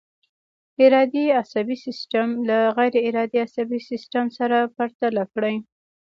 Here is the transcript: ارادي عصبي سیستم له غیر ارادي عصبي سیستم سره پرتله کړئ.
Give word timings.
ارادي 0.85 1.23
عصبي 1.39 1.75
سیستم 1.85 2.27
له 2.47 2.57
غیر 2.77 2.93
ارادي 3.07 3.37
عصبي 3.45 3.79
سیستم 3.89 4.25
سره 4.37 4.57
پرتله 4.75 5.23
کړئ. 5.33 5.55